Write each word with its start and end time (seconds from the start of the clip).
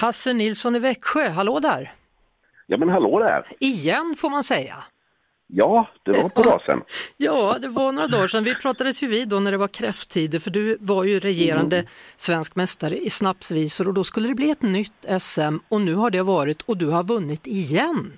Hasse 0.00 0.32
Nilsson 0.32 0.76
i 0.76 0.78
Växjö, 0.78 1.28
hallå 1.28 1.60
där! 1.60 1.92
Ja 2.66 2.78
men 2.78 2.88
hallå 2.88 3.18
där! 3.18 3.46
Igen 3.60 4.14
får 4.18 4.30
man 4.30 4.44
säga. 4.44 4.74
Ja, 5.46 5.88
det 6.02 6.12
var 6.22 6.28
på 6.28 6.42
dag 6.50 6.60
sedan. 6.66 6.82
Ja, 7.16 7.56
det 7.60 7.68
var 7.68 7.92
några 7.92 8.08
dagar 8.08 8.26
sedan. 8.26 8.44
Vi 8.44 8.54
pratades 8.54 9.02
ju 9.02 9.06
vid 9.06 9.28
då 9.28 9.40
när 9.40 9.50
det 9.52 9.56
var 9.58 9.68
kräfttider 9.68 10.38
för 10.38 10.50
du 10.50 10.76
var 10.80 11.04
ju 11.04 11.18
regerande 11.20 11.84
svensk 12.16 12.56
mästare 12.56 12.96
i 12.98 13.10
snapsvisor 13.10 13.88
och 13.88 13.94
då 13.94 14.04
skulle 14.04 14.28
det 14.28 14.34
bli 14.34 14.50
ett 14.50 14.62
nytt 14.62 15.06
SM 15.20 15.56
och 15.68 15.80
nu 15.80 15.94
har 15.94 16.10
det 16.10 16.22
varit 16.22 16.62
och 16.62 16.76
du 16.76 16.86
har 16.86 17.04
vunnit 17.04 17.46
igen. 17.46 18.12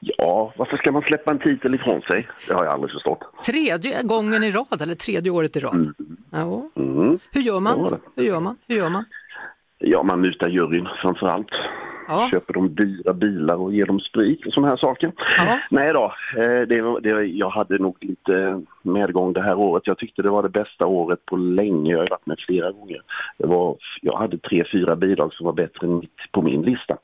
Ja, 0.00 0.54
varför 0.56 0.76
ska 0.76 0.92
man 0.92 1.02
släppa 1.02 1.30
en 1.30 1.38
titel 1.38 1.74
ifrån 1.74 2.00
sig? 2.00 2.28
Det 2.48 2.54
har 2.54 2.64
jag 2.64 2.72
aldrig 2.72 2.92
förstått. 2.92 3.20
Tredje 3.46 4.02
gången 4.02 4.42
i 4.44 4.50
rad 4.50 4.82
eller 4.82 4.94
tredje 4.94 5.30
året 5.30 5.56
i 5.56 5.60
rad. 5.60 5.94
Ja. 6.30 6.70
Mm. 6.76 7.18
Hur 7.32 7.40
gör 7.40 7.60
man? 7.60 7.98
Hur 8.16 8.24
gör 8.24 8.40
man? 8.40 8.56
Hur 8.68 8.76
gör 8.76 8.88
man? 8.88 9.04
Ja, 9.86 10.02
man 10.02 10.20
mutar 10.20 10.48
juryn 10.48 10.88
framför 11.02 11.26
allt. 11.26 11.50
Ja. 12.08 12.28
Köper 12.32 12.54
de 12.54 12.74
dyra 12.74 13.12
bilar 13.12 13.56
och 13.56 13.72
ger 13.74 13.86
dem 13.86 14.00
sprit 14.00 14.46
och 14.46 14.52
sådana 14.52 14.68
här 14.68 14.76
saker. 14.76 15.12
Ja. 15.38 15.58
Nej 15.70 15.92
då, 15.92 16.14
eh, 16.36 16.60
det, 16.60 17.00
det, 17.00 17.24
jag 17.24 17.50
hade 17.50 17.78
nog 17.78 17.96
lite 18.00 18.62
medgång 18.82 19.32
det 19.32 19.42
här 19.42 19.58
året. 19.58 19.82
Jag 19.86 19.98
tyckte 19.98 20.22
det 20.22 20.30
var 20.30 20.42
det 20.42 20.48
bästa 20.48 20.86
året 20.86 21.26
på 21.26 21.36
länge. 21.36 21.92
Jag 21.92 21.98
har 21.98 22.06
varit 22.10 22.26
med 22.26 22.38
flera 22.46 22.72
gånger. 22.72 23.00
Det 23.38 23.46
var, 23.46 23.76
jag 24.02 24.16
hade 24.16 24.38
tre, 24.38 24.64
fyra 24.72 24.96
bidrag 24.96 25.34
som 25.34 25.46
var 25.46 25.52
bättre 25.52 25.86
än 25.86 25.98
mitt 25.98 26.32
på 26.32 26.42
min 26.42 26.62
lista. 26.62 26.96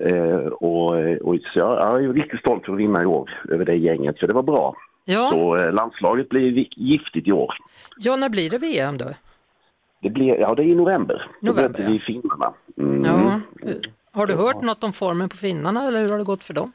Eh, 0.00 0.46
och, 0.46 0.90
och 1.20 1.36
så 1.52 1.58
jag, 1.58 1.78
jag 1.78 2.04
är 2.04 2.12
riktigt 2.12 2.40
stolt 2.40 2.64
för 2.66 2.72
att 2.72 2.78
vinna 2.78 3.02
i 3.02 3.06
år 3.06 3.30
över 3.48 3.64
det 3.64 3.76
gänget, 3.76 4.18
för 4.18 4.26
det 4.26 4.34
var 4.34 4.42
bra. 4.42 4.74
Ja. 5.04 5.30
Så 5.32 5.56
eh, 5.56 5.72
landslaget 5.72 6.28
blir 6.28 6.66
giftigt 6.76 7.28
i 7.28 7.32
år. 7.32 7.54
ja, 7.96 8.16
när 8.16 8.28
blir 8.28 8.50
det 8.50 8.58
VM 8.58 8.98
då? 8.98 9.04
Det 10.02 10.10
blir, 10.10 10.40
ja 10.40 10.54
det 10.54 10.62
är 10.62 10.66
i 10.66 10.74
november. 10.74 11.30
November, 11.40 11.62
Då 11.62 11.68
möter 11.68 11.92
vi 11.92 11.98
finnarna. 11.98 12.52
Mm. 12.78 13.04
Ja. 13.04 13.40
Har 14.12 14.26
du 14.26 14.34
hört 14.34 14.62
något 14.62 14.84
om 14.84 14.92
formen 14.92 15.28
på 15.28 15.36
finnarna 15.36 15.86
eller 15.86 16.00
hur 16.00 16.08
har 16.08 16.18
det 16.18 16.24
gått 16.24 16.44
för 16.44 16.54
dem? 16.54 16.72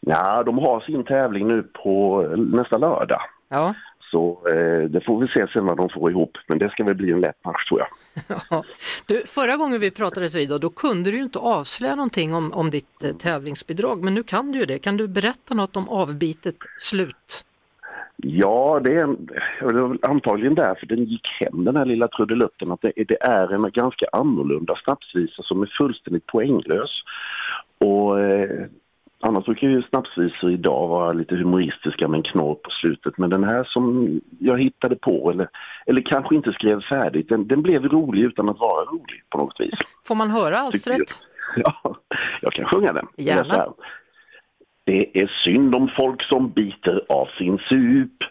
Ja, 0.00 0.42
de 0.42 0.58
har 0.58 0.80
sin 0.80 1.04
tävling 1.04 1.48
nu 1.48 1.62
på 1.62 2.22
nästa 2.36 2.78
lördag. 2.78 3.20
Ja. 3.48 3.74
Så 4.10 4.42
eh, 4.48 4.90
det 4.90 5.00
får 5.06 5.20
vi 5.20 5.28
se 5.28 5.46
sen 5.52 5.66
vad 5.66 5.76
de 5.76 5.88
får 5.88 6.10
ihop. 6.10 6.30
Men 6.46 6.58
det 6.58 6.70
ska 6.70 6.84
väl 6.84 6.94
bli 6.94 7.12
en 7.12 7.20
lätt 7.20 7.44
match 7.44 7.68
tror 7.68 7.80
jag. 7.80 7.88
Ja. 8.50 8.64
Du, 9.06 9.22
förra 9.26 9.56
gången 9.56 9.80
vi 9.80 9.90
pratades 9.90 10.34
vid 10.34 10.48
då, 10.48 10.58
då 10.58 10.70
kunde 10.70 11.10
du 11.10 11.16
ju 11.16 11.22
inte 11.22 11.38
avslöja 11.38 11.94
någonting 11.94 12.34
om, 12.34 12.52
om 12.52 12.70
ditt 12.70 13.04
eh, 13.04 13.12
tävlingsbidrag, 13.12 14.04
men 14.04 14.14
nu 14.14 14.22
kan 14.22 14.52
du 14.52 14.58
ju 14.58 14.66
det. 14.66 14.78
Kan 14.78 14.96
du 14.96 15.08
berätta 15.08 15.54
något 15.54 15.76
om 15.76 15.88
avbitet 15.88 16.56
slut? 16.78 17.44
Ja, 18.16 18.80
det 18.84 18.94
är, 18.94 19.16
det 19.72 19.82
var 19.82 19.98
antagligen 20.02 20.54
därför 20.54 20.86
den 20.86 21.04
gick 21.04 21.28
hem 21.40 21.64
den 21.64 21.76
här 21.76 21.84
lilla 21.84 22.08
trudelutten. 22.08 22.72
Att 22.72 22.82
det, 22.82 22.92
det 23.08 23.22
är 23.22 23.52
en 23.52 23.70
ganska 23.70 24.06
annorlunda 24.12 24.74
snapsvisa 24.84 25.42
som 25.42 25.62
är 25.62 25.66
fullständigt 25.78 26.26
poänglös. 26.26 26.90
Och 27.78 28.20
eh, 28.20 28.66
annars 29.20 29.44
brukar 29.44 29.68
ju 29.68 29.82
snapsvisor 29.82 30.52
idag 30.52 30.88
vara 30.88 31.12
lite 31.12 31.36
humoristiska 31.36 32.08
med 32.08 32.18
en 32.18 32.22
knorr 32.22 32.54
på 32.54 32.70
slutet. 32.70 33.18
Men 33.18 33.30
den 33.30 33.44
här 33.44 33.64
som 33.64 34.20
jag 34.38 34.62
hittade 34.62 34.96
på, 34.96 35.30
eller, 35.30 35.48
eller 35.86 36.02
kanske 36.02 36.34
inte 36.34 36.52
skrev 36.52 36.80
färdigt, 36.80 37.28
den, 37.28 37.48
den 37.48 37.62
blev 37.62 37.84
rolig 37.84 38.22
utan 38.22 38.48
att 38.48 38.58
vara 38.58 38.84
rolig 38.84 39.22
på 39.30 39.38
något 39.38 39.60
vis. 39.60 39.74
Får 40.06 40.14
man 40.14 40.30
höra 40.30 40.58
alstret? 40.58 40.98
Ja, 41.56 41.96
jag 42.40 42.52
kan 42.52 42.64
sjunga 42.64 42.92
den. 42.92 43.06
Gärna. 43.16 43.72
Det 44.86 45.22
är 45.22 45.26
så 45.26 45.32
här. 45.32 45.42
Synd 45.44 45.74
om 45.74 45.90
folk 45.96 46.22
som 46.22 46.50
biter 46.50 47.04
av 47.08 47.26
sin 47.38 47.58
sup 47.58 48.30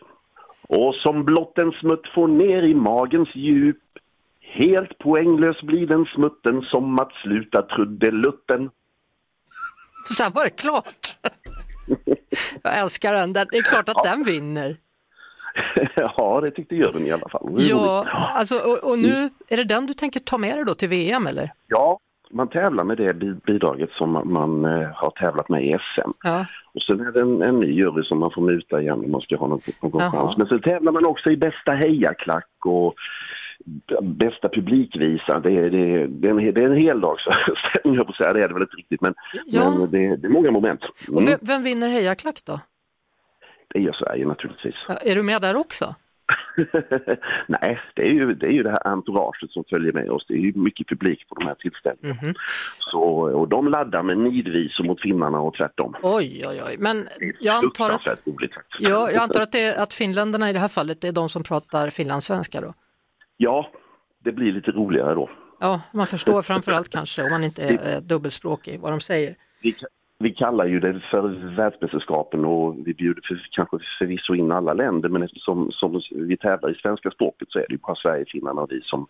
och 0.67 0.95
som 0.95 1.25
blott 1.25 1.57
en 1.57 1.71
smutt 1.71 2.07
får 2.15 2.27
ner 2.27 2.63
i 2.63 2.73
magens 2.73 3.35
djup. 3.35 3.77
Helt 4.41 4.97
poänglös 4.97 5.61
blir 5.61 5.87
den 5.87 6.05
smutten 6.05 6.61
som 6.61 6.99
att 6.99 7.11
sluta 7.23 7.61
trudelutten. 7.61 8.69
Sen 10.17 10.31
var 10.31 10.43
det 10.43 10.49
klart! 10.49 11.17
Jag 12.63 12.79
älskar 12.79 13.13
den, 13.13 13.33
det 13.33 13.39
är 13.39 13.61
klart 13.61 13.89
att 13.89 14.03
den 14.03 14.23
vinner. 14.23 14.77
ja, 15.95 16.41
det 16.41 16.51
tyckte 16.51 16.75
juryn 16.75 17.05
i 17.05 17.11
alla 17.11 17.29
fall. 17.29 17.55
Ja, 17.57 18.07
alltså, 18.11 18.55
och, 18.59 18.77
och 18.91 18.99
nu 18.99 19.29
är 19.47 19.57
det 19.57 19.63
den 19.63 19.85
du 19.85 19.93
tänker 19.93 20.19
ta 20.19 20.37
med 20.37 20.55
dig 20.57 20.65
då 20.65 20.73
till 20.73 20.89
VM 20.89 21.27
eller? 21.27 21.51
ja, 21.67 21.99
man 22.35 22.47
tävlar 22.49 22.83
med 22.83 22.97
det 22.97 23.13
bi- 23.13 23.39
bidraget 23.45 23.89
som 23.91 24.11
man, 24.11 24.31
man 24.33 24.65
eh, 24.65 24.87
har 24.93 25.09
tävlat 25.09 25.49
med 25.49 25.65
i 25.65 25.73
SM. 25.95 26.11
Ja. 26.23 26.45
Och 26.73 26.81
sen 26.81 26.99
är 27.07 27.11
det 27.11 27.21
en, 27.21 27.41
en 27.41 27.59
ny 27.59 27.71
jury 27.71 28.03
som 28.03 28.19
man 28.19 28.31
får 28.31 28.41
muta 28.41 28.81
igen 28.81 28.99
om 29.05 29.11
man 29.11 29.21
ska 29.21 29.35
ha 29.37 29.47
någon, 29.47 29.61
någon 29.81 30.01
Jaha. 30.01 30.11
chans. 30.11 30.37
Men 30.37 30.47
så 30.47 30.59
tävlar 30.59 30.91
man 30.91 31.05
också 31.05 31.31
i 31.31 31.37
bästa 31.37 31.71
hejaklack 31.71 32.49
och 32.65 32.95
bästa 34.01 34.49
publikvisa. 34.49 35.39
Det 35.39 35.51
är, 35.51 35.69
det 35.69 35.77
är, 35.77 36.07
det 36.07 36.27
är, 36.27 36.31
en, 36.31 36.53
det 36.53 36.61
är 36.63 36.69
en 36.69 36.77
heldagsföreställning, 36.81 37.95
jag 37.95 38.07
på 38.07 38.13
säga. 38.13 38.33
Det 38.33 38.43
är 38.43 38.47
det 38.47 38.53
väl 38.53 38.63
inte 38.63 38.75
riktigt, 38.75 39.01
men, 39.01 39.13
Ja. 39.45 39.69
men 39.69 39.91
det, 39.91 40.15
det 40.15 40.27
är 40.27 40.31
många 40.31 40.51
moment. 40.51 40.81
Och 40.83 41.21
Mm, 41.21 41.25
vem, 41.25 41.39
vem 41.41 41.63
vinner 41.63 41.87
hejaklack 41.87 42.39
då? 42.45 42.59
det 43.73 43.79
gör 43.81 43.93
Sverige 43.93 44.25
naturligtvis. 44.25 44.75
Ja, 44.87 44.95
Är 45.05 45.15
du 45.15 45.23
med 45.23 45.41
där 45.41 45.55
också? 45.55 45.95
Nej, 47.47 47.79
det 47.93 48.01
är, 48.01 48.11
ju, 48.13 48.33
det 48.33 48.45
är 48.45 48.51
ju 48.51 48.63
det 48.63 48.69
här 48.69 48.87
entouraget 48.87 49.51
som 49.51 49.63
följer 49.69 49.93
med 49.93 50.09
oss. 50.09 50.25
Det 50.27 50.33
är 50.33 50.37
ju 50.37 50.53
mycket 50.55 50.87
publik 50.87 51.29
på 51.29 51.35
de 51.35 51.47
här 51.47 51.55
tillställningarna. 51.55 52.21
Mhm. 52.21 52.33
Så, 52.79 53.01
och 53.39 53.49
de 53.49 53.67
laddar 53.67 54.03
med 54.03 54.17
nidvisor 54.17 54.83
mot 54.83 55.01
finnarna 55.01 55.39
och 55.39 55.53
tvärtom. 55.53 55.95
Oj, 56.03 56.43
oj, 56.47 56.61
oj. 56.67 56.75
Men 56.79 57.07
Det 57.19 57.35
jag 57.39 57.55
antar 57.55 57.89
att, 57.89 58.27
roligt 58.27 58.51
ja, 58.79 59.11
jag 59.11 59.23
antar 59.23 59.41
att, 59.41 59.51
det 59.51 59.77
att 59.77 59.93
finländarna 59.93 60.49
i 60.49 60.53
det 60.53 60.59
här 60.59 60.67
fallet 60.67 61.03
är 61.03 61.11
de 61.11 61.29
som 61.29 61.43
pratar 61.43 61.89
finlandssvenska 61.89 62.61
då? 62.61 62.73
Ja, 63.37 63.71
det 64.23 64.31
blir 64.31 64.51
lite 64.51 64.71
roligare 64.71 65.15
då. 65.15 65.29
Ja, 65.59 65.81
man 65.93 66.07
förstår 66.07 66.41
framförallt 66.41 66.89
kanske 66.89 67.23
om 67.23 67.29
man 67.29 67.43
inte 67.43 67.63
är 67.63 67.95
eh, 67.95 68.01
dubbelspråkig 68.01 68.79
vad 68.79 68.91
de 68.93 69.01
säger. 69.01 69.35
Vi, 69.61 69.75
vi 70.19 70.31
kallar 70.33 70.65
ju 70.65 70.79
det 70.79 70.99
för 71.11 71.55
världsmästerskapen 71.55 72.45
och 72.45 72.87
vi 72.87 72.93
bjuder 72.93 73.21
för, 73.27 73.47
kanske 73.51 73.77
förvisso 73.99 74.35
in 74.35 74.51
alla 74.51 74.73
länder 74.73 75.09
men 75.09 75.23
eftersom 75.23 75.71
som 75.71 76.01
vi 76.11 76.37
tävlar 76.37 76.71
i 76.71 76.75
svenska 76.75 77.11
språket 77.11 77.47
så 77.51 77.59
är 77.59 77.65
det 77.69 77.73
ju 77.73 77.77
bara 77.77 77.95
Sverige, 77.95 78.25
Finland 78.27 78.59
och 78.59 78.71
vi 78.71 78.81
som 78.81 79.07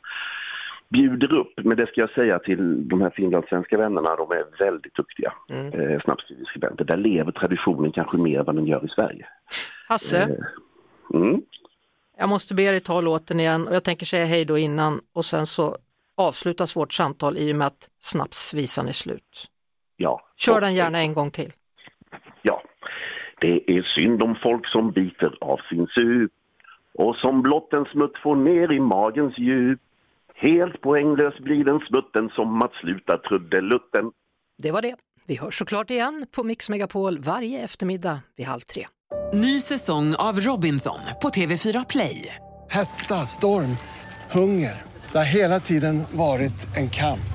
bjuder 0.90 1.34
upp. 1.34 1.54
Men 1.64 1.78
det 1.78 1.88
ska 1.88 2.02
jag 2.02 2.10
säga 2.10 2.40
till 2.40 2.88
de 2.88 3.02
här 3.02 3.10
finlandssvenska 3.10 3.78
vännerna, 3.78 4.16
de 4.16 4.32
är 4.32 4.66
väldigt 4.66 4.96
duktiga 4.96 5.34
Mm. 5.50 5.74
eh, 5.74 6.02
snabbskrivskribenter. 6.02 6.86
Där 6.86 6.98
lever 6.98 7.32
traditionen 7.32 7.92
kanske 7.92 8.18
mer 8.18 8.40
än 8.40 8.46
vad 8.46 8.56
den 8.56 8.66
gör 8.68 8.86
i 8.86 8.90
Sverige. 8.90 9.26
Hasse, 9.88 10.38
Mm. 11.14 11.42
jag 12.18 12.30
måste 12.30 12.56
be 12.56 12.72
dig 12.72 12.80
ta 12.80 13.02
låten 13.02 13.40
igen 13.40 13.68
och 13.68 13.76
jag 13.76 13.84
tänker 13.84 14.06
säga 14.06 14.26
hej 14.26 14.46
då 14.46 14.58
innan 14.58 15.00
och 15.14 15.26
sen 15.26 15.46
så 15.46 15.78
avslutas 16.18 16.76
vårt 16.76 16.94
samtal 16.94 17.38
i 17.38 17.52
och 17.54 17.56
med 17.56 17.68
att 17.68 17.90
snapsvisan 18.00 18.88
är 18.88 18.92
slut. 18.92 19.48
Ja. 19.98 20.22
Kör 20.36 20.62
den 20.62 20.76
gärna 20.76 21.00
en 21.00 21.14
gång 21.14 21.32
till. 21.32 21.54
Ja. 22.42 22.62
Det 23.42 23.78
är 23.78 23.82
synd 23.82 24.24
om 24.24 24.36
folk 24.44 24.68
som 24.68 24.92
biter 24.92 25.38
av 25.42 25.60
sin 25.70 25.88
sup 25.88 26.32
och 26.98 27.16
som 27.16 27.42
blott 27.42 27.74
en 27.74 27.86
smutt 27.86 28.18
får 28.24 28.36
ner 28.36 28.72
i 28.72 28.80
magens 28.80 29.38
djup. 29.38 29.80
Helt 30.36 30.82
poänglös 30.82 31.38
blir 31.40 31.64
den 31.64 31.80
smutten 31.80 32.30
som 32.30 32.62
att 32.62 32.74
sluta 32.74 33.18
trudelutten. 33.18 34.12
Det 34.58 34.72
var 34.72 34.82
det. 34.82 34.96
Vi 35.28 35.36
hörs 35.38 35.58
såklart 35.58 35.90
igen 35.90 36.28
på 36.36 36.44
Mix 36.44 36.70
Megapol 36.70 37.20
varje 37.20 37.60
eftermiddag 37.64 38.20
vid 38.36 38.46
halv 38.46 38.62
tre. 38.62 38.88
Ny 39.34 39.62
säsong 39.62 40.16
av 40.16 40.40
Robinson 40.40 41.00
på 41.22 41.30
TV4 41.30 41.86
Play. 41.90 42.36
Hetta, 42.70 43.14
storm, 43.14 43.78
hunger. 44.32 44.84
Det 45.12 45.18
har 45.18 45.26
hela 45.36 45.60
tiden 45.60 46.04
varit 46.12 46.78
en 46.78 46.90
kamp. 46.90 47.35